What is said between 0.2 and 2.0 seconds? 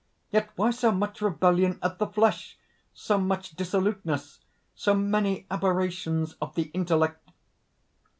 Yet why so much rebellion of